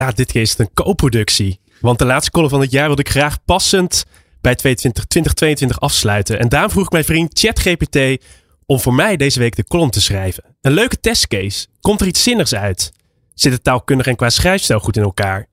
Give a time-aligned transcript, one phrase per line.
[0.00, 1.60] Ja, dit keer is het een co-productie.
[1.80, 4.04] Want de laatste column van het jaar wilde ik graag passend
[4.40, 6.38] bij 2022 afsluiten.
[6.38, 8.24] En daarom vroeg ik mijn vriend ChatGPT
[8.66, 10.44] om voor mij deze week de column te schrijven.
[10.60, 11.66] Een leuke testcase.
[11.80, 12.92] Komt er iets zinnigs uit?
[13.34, 15.46] Zit het taalkundig en qua schrijfstijl goed in elkaar?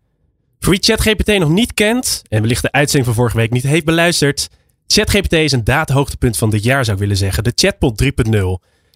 [0.60, 3.86] Voor wie ChatGPT nog niet kent en wellicht de uitzending van vorige week niet heeft
[3.86, 4.50] beluisterd.
[4.88, 7.44] ChatGPT is een datahoogtepunt van dit jaar zou ik willen zeggen.
[7.44, 8.10] De chatbot 3.0.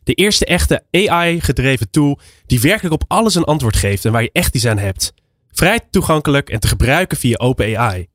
[0.03, 4.29] De eerste echte AI-gedreven tool die werkelijk op alles een antwoord geeft en waar je
[4.33, 5.13] echt iets aan hebt.
[5.51, 8.07] Vrij toegankelijk en te gebruiken via OpenAI.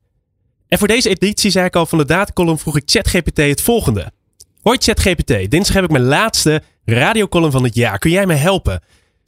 [0.67, 4.11] En voor deze editie, zei ik al, van de datacolumn vroeg ik ChatGPT het volgende.
[4.61, 7.99] Hoi ChatGPT, dinsdag heb ik mijn laatste radiocolumn van het jaar.
[7.99, 8.81] Kun jij me helpen?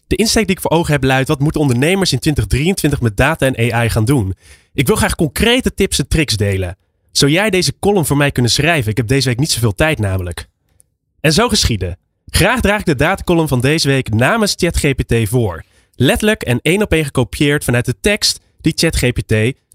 [0.08, 3.45] De insteek die ik voor ogen heb luidt, wat moeten ondernemers in 2023 met data
[3.45, 4.36] en AI gaan doen?
[4.73, 6.78] Ik wil graag concrete tips en tricks delen.
[7.12, 8.91] Zou jij deze column voor mij kunnen schrijven?
[8.91, 10.47] Ik heb deze week niet zoveel tijd namelijk.
[11.22, 11.97] En zo geschiedde.
[12.25, 15.64] Graag draag ik de datacolumn van deze week namens ChatGPT voor.
[16.02, 19.30] Letterlijk en één op één gekopieerd vanuit de tekst die ChatGPT,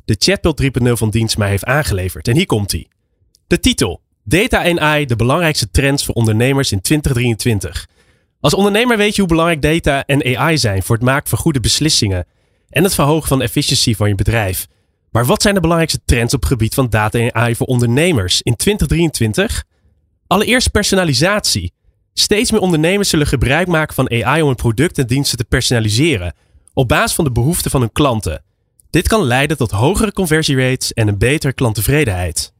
[0.04, 2.28] de chatbot 3.0 van dienst, mij heeft aangeleverd.
[2.28, 2.86] En hier komt hij.
[3.46, 4.00] De titel.
[4.22, 7.86] Data AI, de belangrijkste trends voor ondernemers in 2023.
[8.40, 11.60] Als ondernemer weet je hoe belangrijk data en AI zijn voor het maken van goede
[11.60, 12.26] beslissingen
[12.68, 14.66] en het verhogen van de efficiëntie van je bedrijf.
[15.10, 18.42] Maar wat zijn de belangrijkste trends op het gebied van data en AI voor ondernemers
[18.42, 19.64] in 2023?
[20.26, 21.72] Allereerst personalisatie.
[22.14, 26.34] Steeds meer ondernemers zullen gebruik maken van AI om hun producten en diensten te personaliseren,
[26.72, 28.44] op basis van de behoeften van hun klanten.
[28.90, 32.52] Dit kan leiden tot hogere conversierates en een betere klanttevredenheid.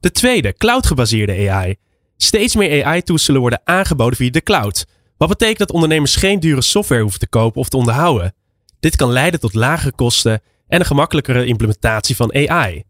[0.00, 1.76] De tweede, cloud-gebaseerde AI.
[2.16, 4.86] Steeds meer AI-tools zullen worden aangeboden via de cloud.
[5.16, 8.34] Wat betekent dat ondernemers geen dure software hoeven te kopen of te onderhouden.
[8.80, 12.82] Dit kan leiden tot lagere kosten en een gemakkelijkere implementatie van AI.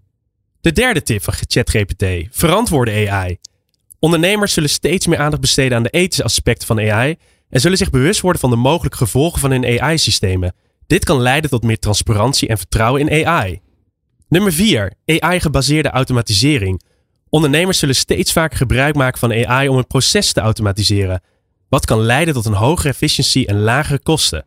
[0.60, 3.38] De derde tip van ChatGPT: verantwoorde AI.
[4.00, 7.16] Ondernemers zullen steeds meer aandacht besteden aan de ethische aspecten van AI
[7.50, 10.54] en zullen zich bewust worden van de mogelijke gevolgen van hun AI-systemen.
[10.86, 13.60] Dit kan leiden tot meer transparantie en vertrouwen in AI.
[14.28, 14.92] Nummer 4.
[15.06, 16.82] AI-gebaseerde automatisering.
[17.28, 21.22] Ondernemers zullen steeds vaker gebruik maken van AI om een proces te automatiseren,
[21.68, 24.44] wat kan leiden tot een hogere efficiëntie en lagere kosten.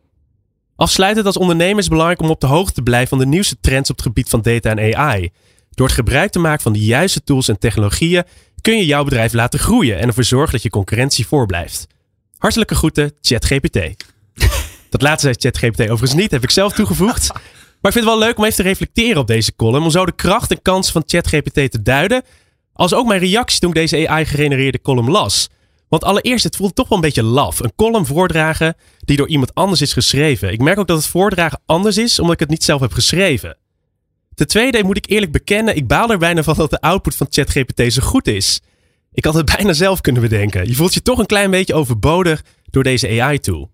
[0.76, 3.90] Afsluitend als ondernemer is belangrijk om op de hoogte te blijven van de nieuwste trends
[3.90, 5.30] op het gebied van data en AI.
[5.70, 8.24] Door het gebruik te maken van de juiste tools en technologieën
[8.62, 11.86] kun je jouw bedrijf laten groeien en ervoor zorgen dat je concurrentie voorblijft.
[12.38, 13.78] Hartelijke groeten, ChatGPT.
[14.90, 17.32] Dat laatste zei ChatGPT overigens niet, heb ik zelf toegevoegd.
[17.80, 20.06] Maar ik vind het wel leuk om even te reflecteren op deze column, om zo
[20.06, 22.22] de kracht en kansen van ChatGPT te duiden,
[22.72, 25.48] als ook mijn reactie toen ik deze AI-gegenereerde column las.
[25.88, 27.60] Want allereerst, het voelt toch wel een beetje laf.
[27.60, 30.52] Een column voordragen die door iemand anders is geschreven.
[30.52, 33.56] Ik merk ook dat het voordragen anders is, omdat ik het niet zelf heb geschreven.
[34.34, 37.26] Ten tweede moet ik eerlijk bekennen, ik baal er bijna van dat de output van
[37.30, 38.60] ChatGPT zo goed is.
[39.12, 40.68] Ik had het bijna zelf kunnen bedenken.
[40.68, 43.70] Je voelt je toch een klein beetje overbodig door deze AI-tool.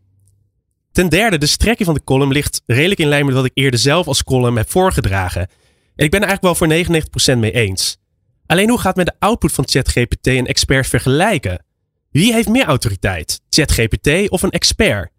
[0.92, 3.80] Ten derde, de strekking van de column ligt redelijk in lijn met wat ik eerder
[3.80, 5.48] zelf als column heb voorgedragen.
[5.96, 7.98] En ik ben er eigenlijk wel voor 99% mee eens.
[8.46, 11.64] Alleen hoe gaat met de output van ChatGPT en experts vergelijken?
[12.10, 13.40] Wie heeft meer autoriteit?
[13.50, 15.10] ChatGPT of een expert?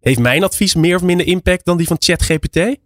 [0.00, 2.76] Heeft mijn advies meer of minder impact dan die van ChatGPT?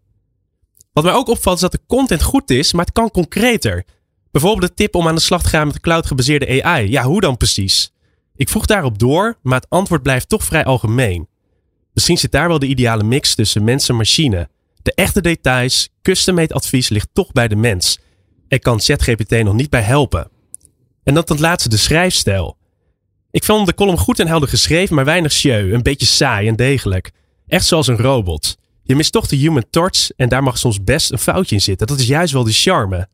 [0.92, 3.84] Wat mij ook opvalt is dat de content goed is, maar het kan concreter.
[4.30, 6.90] Bijvoorbeeld de tip om aan de slag te gaan met de cloud-gebaseerde AI.
[6.90, 7.92] Ja, hoe dan precies?
[8.36, 11.28] Ik vroeg daarop door, maar het antwoord blijft toch vrij algemeen.
[11.92, 14.48] Misschien zit daar wel de ideale mix tussen mens en machine.
[14.82, 17.98] De echte details, custom-made advies ligt toch bij de mens.
[18.48, 20.30] En kan ChatGPT nog niet bij helpen.
[21.04, 22.56] En dan ten laatste de schrijfstijl.
[23.30, 25.72] Ik vond de column goed en helder geschreven, maar weinig show.
[25.72, 27.10] Een beetje saai en degelijk.
[27.46, 28.58] Echt zoals een robot.
[28.88, 31.86] Je mist toch de human touch en daar mag soms best een foutje in zitten.
[31.86, 33.08] Dat is juist wel de charme.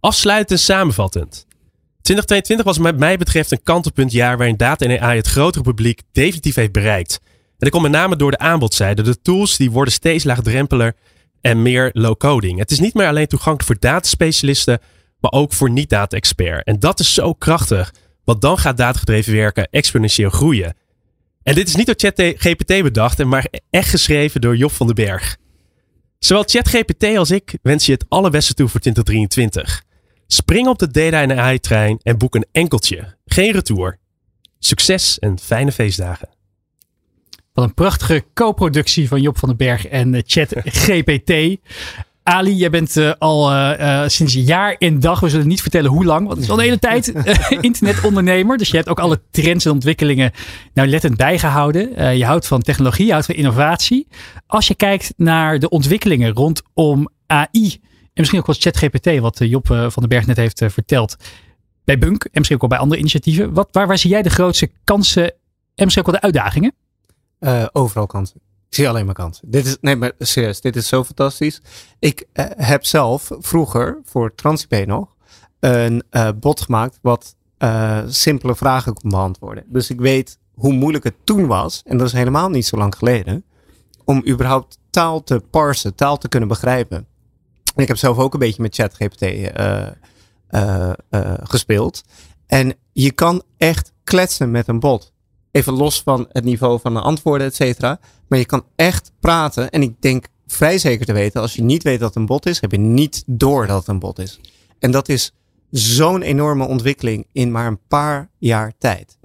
[0.00, 1.46] Afsluitend en samenvattend.
[2.02, 6.54] 2022 was wat mij betreft een kantelpuntjaar waarin data en AI het grotere publiek definitief
[6.54, 7.20] heeft bereikt.
[7.22, 9.02] En dat komt met name door de aanbodzijde.
[9.02, 10.94] De tools die worden steeds laagdrempeler
[11.40, 12.58] en meer low-coding.
[12.58, 14.80] Het is niet meer alleen toegankelijk voor dataspecialisten,
[15.20, 16.64] maar ook voor niet-data-expert.
[16.64, 20.74] En dat is zo krachtig, want dan gaat datagedreven werken exponentieel groeien.
[21.46, 25.36] En dit is niet door ChatGPT bedacht, maar echt geschreven door Job van den Berg.
[26.18, 29.82] Zowel ChatGPT als ik wens je het allerbeste toe voor 2023.
[30.26, 33.16] Spring op de data en AI-trein en boek een enkeltje.
[33.26, 33.98] Geen retour.
[34.58, 36.28] Succes en fijne feestdagen.
[37.52, 41.58] Wat een prachtige co-productie van Job van den Berg en uh, ChatGPT.
[42.26, 46.04] Ali, jij bent uh, al uh, sinds jaar en dag, we zullen niet vertellen hoe
[46.04, 47.12] lang, want het is al de hele tijd
[47.60, 48.58] internetondernemer.
[48.58, 50.32] Dus je hebt ook alle trends en ontwikkelingen
[50.74, 52.16] nauwlettend bijgehouden.
[52.16, 54.08] je houdt van technologie, je houdt van innovatie.
[54.46, 57.80] Als je kijkt naar de ontwikkelingen rondom AI en
[58.14, 61.16] misschien ook wat ChatGPT, wat Job van den Berg net heeft verteld,
[61.84, 63.52] bij Bunk en misschien ook wel bij andere initiatieven.
[63.52, 65.24] Wat, waar, waar zie jij de grootste kansen
[65.74, 66.74] en misschien ook wel de uitdagingen?
[67.72, 68.40] overal kansen.
[68.68, 69.50] Ik zie alleen maar kansen.
[69.50, 71.60] Dit is, nee, maar serieus, dit is zo fantastisch.
[71.98, 75.14] Ik uh, heb zelf vroeger voor TransIP nog
[75.60, 79.64] een uh, bot gemaakt wat uh, simpele vragen kon beantwoorden.
[79.66, 82.94] Dus ik weet hoe moeilijk het toen was, en dat is helemaal niet zo lang
[82.96, 83.44] geleden,
[84.04, 87.06] om überhaupt taal te parsen, taal te kunnen begrijpen.
[87.74, 89.24] En ik heb zelf ook een beetje met ChatGPT
[91.42, 92.02] gespeeld.
[92.46, 95.12] En je kan echt kletsen met een bot.
[95.50, 98.00] Even los van het niveau van de antwoorden, et cetera.
[98.28, 99.70] Maar je kan echt praten.
[99.70, 102.46] En ik denk vrij zeker te weten, als je niet weet dat het een bot
[102.46, 104.40] is, heb je niet door dat het een bot is.
[104.78, 105.32] En dat is
[105.70, 109.18] zo'n enorme ontwikkeling in maar een paar jaar tijd.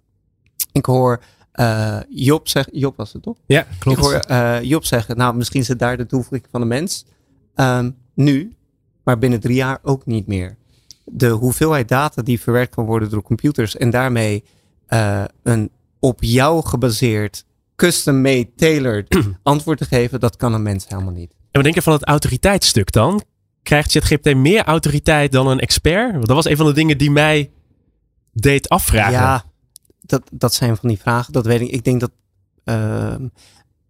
[0.72, 1.24] Ik hoor
[1.56, 3.38] uh, Job zeggen, Job was het toch?
[3.46, 3.98] Ja, klopt.
[3.98, 7.06] Ik hoor uh, Job zeggen, nou misschien zit daar de toevoeging van de mens.
[7.56, 8.56] Um, nu,
[9.04, 10.58] maar binnen drie jaar ook niet meer.
[11.06, 14.44] De hoeveelheid data die verwerkt kan worden door computers en daarmee
[14.90, 17.46] uh, een op jou gebaseerd,
[17.82, 21.32] custom-made, tailored antwoord te geven, dat kan een mens helemaal niet.
[21.32, 23.24] En we denken van het autoriteitsstuk dan?
[23.64, 26.14] Krijgt ChatGPT meer autoriteit dan een expert?
[26.14, 27.52] dat was een van de dingen die mij
[28.34, 29.12] deed afvragen.
[29.12, 29.44] Ja,
[30.02, 31.34] dat, dat zijn van die vragen.
[31.34, 31.70] Dat weet ik.
[31.70, 32.12] Ik denk dat
[32.66, 33.16] uh,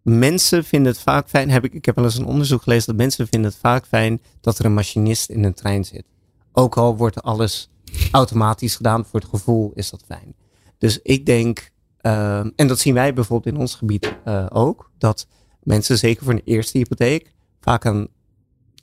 [0.02, 1.50] mensen vinden het vaak fijn.
[1.50, 4.22] Heb ik, ik heb wel eens een onderzoek gelezen dat mensen vinden het vaak fijn
[4.42, 6.06] dat er een machinist in een trein zit.
[6.52, 7.70] Ook al wordt alles
[8.12, 10.36] automatisch gedaan, voor het gevoel is dat fijn.
[10.78, 11.71] Dus ik denk
[12.02, 14.92] Ehm, en dat zien wij bijvoorbeeld in ons gebied uh, ook.
[14.98, 15.28] Dat
[15.64, 18.08] mensen, zeker voor een eerste hypotheek, vaak aan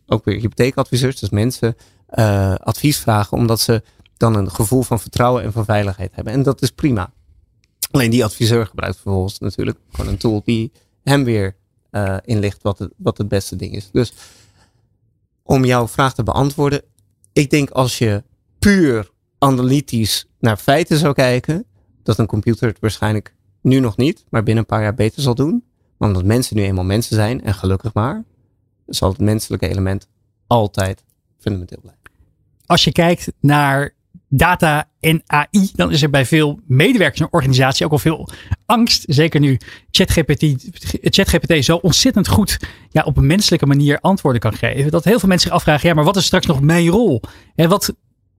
[0.07, 1.77] ook weer hypotheekadviseurs, dus mensen
[2.15, 3.83] uh, advies vragen, omdat ze
[4.17, 6.33] dan een gevoel van vertrouwen en van veiligheid hebben.
[6.33, 7.13] En dat is prima.
[7.91, 10.73] Alleen die adviseur gebruikt vervolgens natuurlijk gewoon een tool die
[11.03, 11.57] hem weer
[11.91, 13.91] uh, inlicht wat wat het beste ding is.
[13.91, 14.13] Dus
[15.43, 16.83] om jouw vraag te beantwoorden,
[17.33, 18.23] ik denk als je
[18.59, 21.65] puur analytisch naar feiten zou kijken,
[22.09, 25.35] dat een computer het waarschijnlijk nu nog niet, maar binnen een paar jaar beter zal
[25.35, 25.65] doen.
[25.97, 28.25] Maar omdat mensen nu eenmaal mensen zijn, en gelukkig maar,
[28.87, 30.09] zal het menselijke element
[30.47, 31.05] altijd
[31.39, 32.03] fundamenteel blijven.
[32.67, 33.95] Als je kijkt naar
[34.29, 38.29] data en AI, dan is er bij veel medewerkers in een organisatie ook al veel
[38.67, 39.05] angst.
[39.07, 39.59] Zeker nu
[39.91, 40.55] ChatGPT,
[41.03, 42.59] ChatGPT zo ontzettend goed
[42.89, 44.91] ja, op een menselijke manier antwoorden kan geven.
[44.91, 47.21] Dat heel veel mensen zich afvragen, ja, maar wat is straks nog mijn rol?
[47.55, 47.95] En wat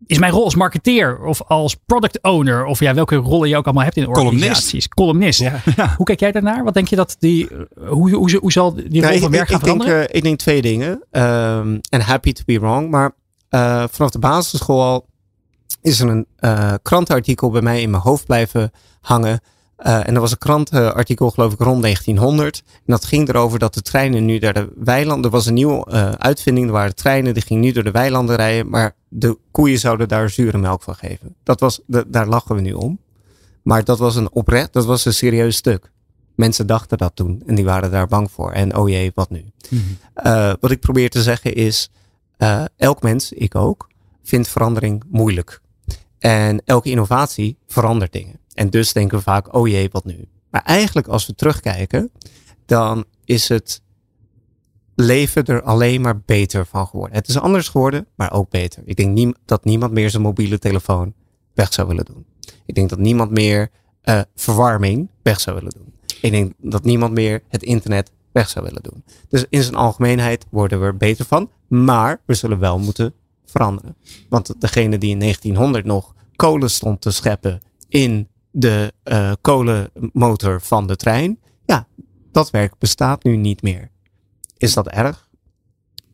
[0.06, 3.66] is mijn rol als marketeer of als product owner of ja, welke rollen je ook
[3.66, 4.88] allemaal hebt in organisaties.
[4.88, 5.40] Columnist.
[5.40, 5.75] Columnist.
[5.75, 5.96] Ja.
[5.96, 6.63] Hoe kijk jij daarnaar?
[6.63, 7.48] Wat denk je dat die,
[7.88, 9.96] hoe, hoe, hoe zal die rol van werk gaan ik veranderen?
[9.96, 10.90] Denk, uh, ik denk twee dingen.
[11.12, 12.90] Um, en happy to be wrong.
[12.90, 13.12] Maar
[13.50, 15.06] uh, vanaf de basisschool al
[15.81, 19.40] is er een uh, krantenartikel bij mij in mijn hoofd blijven hangen.
[19.84, 22.64] Uh, en er was een krantenartikel, geloof ik, rond 1900.
[22.76, 25.26] En dat ging erover dat de treinen nu door de weilanden.
[25.26, 26.68] Er was een nieuwe uh, uitvinding.
[26.68, 28.70] Er waren treinen die gingen nu door de weilanden rijden.
[28.70, 31.36] Maar de koeien zouden daar zure melk van geven.
[31.44, 33.00] Dat was, de, daar lachen we nu om.
[33.62, 35.92] Maar dat was een oprecht, dat was een serieus stuk.
[36.36, 38.52] Mensen dachten dat toen en die waren daar bang voor.
[38.52, 39.46] En oh jee, wat nu?
[39.70, 39.98] Mm -hmm.
[40.25, 41.92] uh, wat ik probeer te zeggen is:
[42.78, 43.89] elk mens, ik ook,
[44.24, 45.62] vindt verandering moeilijk.
[46.20, 48.39] En elke innovatie verandert dingen.
[48.60, 50.28] En dus denken we vaak, oh jee, wat nu?
[50.50, 52.12] Maar eigenlijk als we terugkijken,
[52.66, 53.82] dan is het
[54.96, 57.16] leven er alleen maar beter van geworden.
[57.18, 58.84] Het is anders geworden, maar ook beter.
[58.86, 61.13] Ik denk nie, dat niemand meer zijn mobiele telefoon
[61.54, 62.25] weg zou willen doen.
[62.66, 63.70] Ik denk dat niemand meer
[64.04, 65.94] uh, verwarming weg zou willen doen.
[66.22, 69.04] Ik denk dat niemand meer het internet weg zou willen doen.
[69.30, 71.50] Dus in zijn algemeenheid worden we er beter van.
[71.68, 73.13] Maar we zullen wel moeten
[73.46, 73.96] veranderen.
[74.30, 78.28] Want degene die in 1900 nog kolen stond te scheppen in
[78.60, 81.39] de uh, kolenmotor van de trein.
[81.66, 81.88] Ja,
[82.32, 83.92] dat werk bestaat nu niet meer.
[84.58, 85.28] Is dat erg?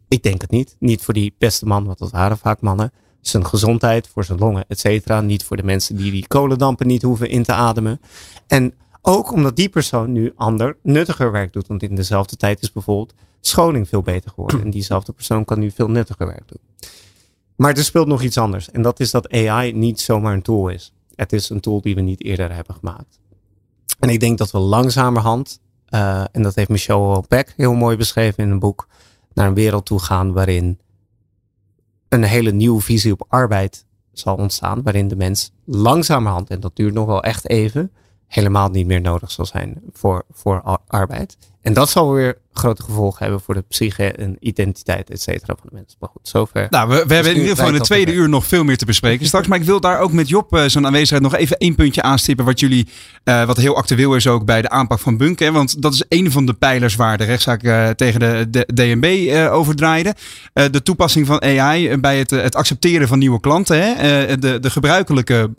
[0.07, 0.75] Ik denk het niet.
[0.79, 2.91] Niet voor die beste man, want dat waren vaak mannen.
[3.21, 5.21] Zijn gezondheid, voor zijn longen, et cetera.
[5.21, 8.01] Niet voor de mensen die die kolendampen niet hoeven in te ademen.
[8.47, 11.67] En ook omdat die persoon nu ander, nuttiger werk doet.
[11.67, 14.61] Want in dezelfde tijd is bijvoorbeeld scholing veel beter geworden.
[14.61, 16.89] En diezelfde persoon kan nu veel nuttiger werk doen.
[17.55, 18.71] Maar er speelt nog iets anders.
[18.71, 20.93] En dat is dat AI niet zomaar een tool is.
[21.15, 23.19] Het is een tool die we niet eerder hebben gemaakt.
[23.99, 28.43] En ik denk dat we langzamerhand, uh, en dat heeft Michelle Beck heel mooi beschreven
[28.43, 28.87] in een boek,
[29.33, 30.79] naar een wereld toe gaan waarin
[32.09, 34.83] een hele nieuwe visie op arbeid zal ontstaan.
[34.83, 37.91] Waarin de mens langzamerhand, en dat duurt nog wel echt even,
[38.27, 41.37] helemaal niet meer nodig zal zijn voor, voor arbeid.
[41.65, 45.69] En dat zal weer grote gevolgen hebben voor de psyche en identiteit, et cetera, van
[45.69, 45.97] de mensen.
[45.99, 46.67] Maar goed, zover.
[46.69, 48.85] Nou, we, we hebben in ieder geval in de tweede uur nog veel meer te
[48.85, 49.47] bespreken straks.
[49.47, 52.45] Maar ik wil daar ook met Job uh, zo'n aanwezigheid nog even één puntje aanstippen.
[52.45, 52.87] Wat jullie,
[53.23, 55.39] uh, wat heel actueel is ook bij de aanpak van Bunk.
[55.39, 58.65] Hè, want dat is een van de pijlers waar de rechtszaak uh, tegen de, de
[58.73, 60.15] DNB over draaide.
[60.53, 63.81] de toepassing van AI bij het, het accepteren van nieuwe klanten.
[63.81, 64.37] Hè.
[64.37, 65.49] de, de gebruikelijke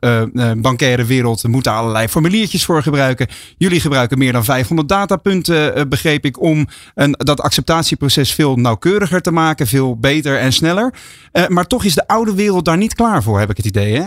[0.57, 3.27] bankaire wereld moet daar allerlei formuliertjes voor gebruiken.
[3.57, 9.31] Jullie gebruiken meer dan 500 datapunten, begreep ik, om en dat acceptatieproces veel nauwkeuriger te
[9.31, 10.95] maken, veel beter en sneller.
[11.33, 13.97] Uh, maar toch is de oude wereld daar niet klaar voor, heb ik het idee,
[13.97, 14.07] hè?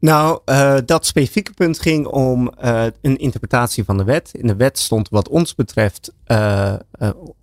[0.00, 4.30] Nou, uh, dat specifieke punt ging om uh, een interpretatie van de wet.
[4.32, 6.12] In de wet stond wat ons betreft,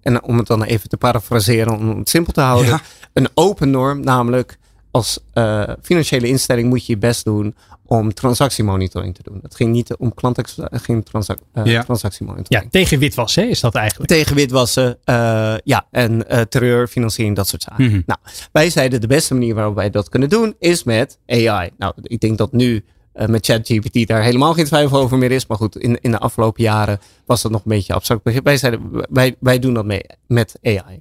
[0.02, 2.82] en om het dan even te parafraseren, om het simpel te houden, ja.
[3.14, 4.58] een open norm, namelijk
[4.94, 5.20] als
[5.82, 9.40] financiële instelling moet je je best doen om transactiemonitoring te doen.
[9.42, 11.84] Het ging niet om klant, ging transac uh, ja.
[11.84, 12.64] transactiemonitoring.
[12.64, 14.10] Ja, tegen witwassen is dat eigenlijk.
[14.10, 17.84] Tegen witwassen, uh, ja, en uh, terreur, financiering, dat soort zaken.
[17.84, 18.04] Mm -hmm.
[18.06, 18.20] Nou,
[18.52, 21.70] wij zeiden de beste manier waarop wij dat kunnen doen is met AI.
[21.78, 22.84] Nou, ik denk dat nu
[23.14, 25.48] met ChatGPT daar helemaal geen twijfel over meer is.
[25.48, 28.44] Maar goed, in, in de afgelopen jaren was dat nog een beetje abstract begrip.
[28.44, 31.00] Wij zeiden, wij, wij doen dat mee met AI.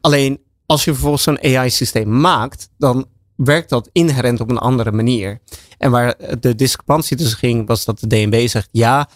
[0.00, 5.40] Alleen, als je vervolgens zo'n AI-systeem maakt, dan werkt dat inherent op een andere manier.
[5.78, 9.08] En waar de discrepantie tussen ging, was dat de DNB zegt: ja,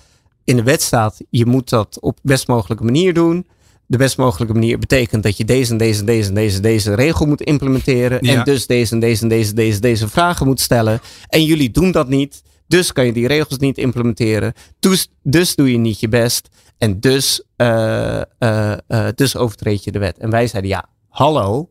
[0.44, 3.46] in de wet staat, je moet dat op best mogelijke manier doen.
[3.86, 6.94] De best mogelijke manier betekent dat je deze en deze en deze en deze, deze
[6.94, 8.18] regel moet implementeren.
[8.20, 8.34] Ja.
[8.34, 11.00] En dus deze en deze en deze, deze, deze vragen moet stellen.
[11.28, 12.42] En jullie doen dat niet.
[12.66, 14.52] Dus kan je die regels niet implementeren.
[14.78, 16.48] Dus, dus doe je niet je best.
[16.78, 20.18] En dus, uh, uh, uh, dus overtreed je de wet.
[20.18, 21.68] En wij zeiden ja, hallo.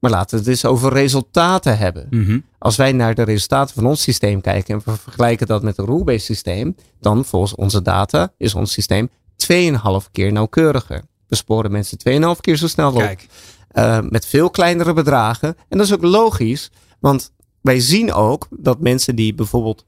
[0.00, 2.06] Maar laten we het eens over resultaten hebben.
[2.10, 2.44] Mm -hmm.
[2.58, 5.84] Als wij naar de resultaten van ons systeem kijken en we vergelijken dat met een
[5.84, 11.02] rule-based systeem, dan volgens onze data is ons systeem 2,5 keer nauwkeuriger.
[11.26, 11.98] We sporen mensen
[12.34, 13.16] 2,5 keer zo snel op.
[13.72, 15.56] Uh, met veel kleinere bedragen.
[15.68, 19.84] En dat is ook logisch, want wij zien ook dat mensen die bijvoorbeeld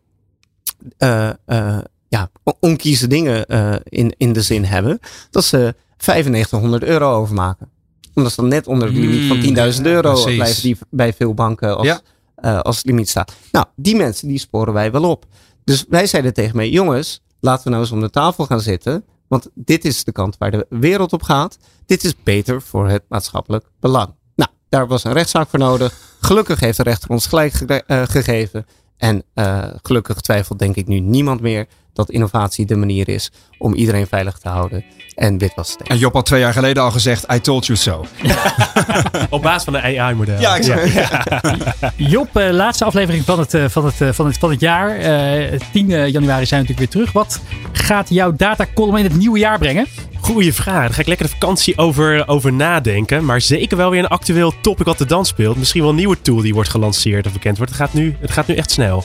[0.99, 3.47] uh, uh, ja, onkieze dingen
[3.85, 4.99] in, in de zin hebben,
[5.31, 7.71] dat ze 9500 euro overmaken
[8.15, 11.35] omdat ze dan net onder het limiet van 10.000 euro ja, blijft die bij veel
[11.35, 12.01] banken als, ja.
[12.43, 13.33] uh, als limiet staat.
[13.53, 15.27] Nou, die mensen die sporen wij wel op.
[15.65, 19.05] Dus wij zeiden tegen mij, jongens, laten we nou eens om de tafel gaan zitten.
[19.29, 21.59] Want dit is de kant waar de wereld op gaat.
[21.87, 24.15] Dit is beter voor het maatschappelijk belang.
[24.35, 25.95] Nou, daar was een rechtszaak voor nodig.
[26.21, 28.67] Gelukkig heeft de rechter ons gelijk ge uh, gegeven.
[28.97, 33.75] En uh, gelukkig twijfelt denk ik nu niemand meer dat innovatie de manier is om
[33.75, 37.33] iedereen veilig te houden en witwas te En Job had twee jaar geleden al gezegd,
[37.33, 38.05] I told you so.
[39.31, 40.41] Op basis van een AI-model.
[40.41, 40.93] Ja, exact.
[40.93, 41.25] Ja.
[42.15, 44.99] Job, uh, laatste aflevering van het, uh, van het, uh, van het, van het jaar.
[45.73, 47.13] 10 januari zijn we natuurlijk weer terug.
[47.13, 47.41] Wat
[47.73, 49.87] gaat jouw datacolumn in het nieuwe jaar brengen?
[50.21, 50.85] Goeie vraag.
[50.85, 53.25] Daar ga ik lekker de vakantie over, over nadenken.
[53.25, 55.57] Maar zeker wel weer een actueel topic wat de dans speelt.
[55.57, 57.73] Misschien wel een nieuwe tool die wordt gelanceerd of bekend wordt.
[57.73, 59.05] Het gaat nu, het gaat nu echt snel.